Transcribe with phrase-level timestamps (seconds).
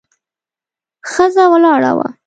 [1.11, 2.07] ښځه ولاړه وه.